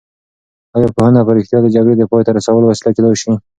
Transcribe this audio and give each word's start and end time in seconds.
ایا 0.75 0.87
پوهنه 0.95 1.21
په 1.25 1.31
رښتیا 1.37 1.59
د 1.61 1.67
جګړې 1.75 1.95
د 1.97 2.03
پای 2.11 2.21
ته 2.25 2.31
رسولو 2.37 2.65
وسیله 2.69 2.91
کېدای 2.95 3.15
شي؟ 3.21 3.31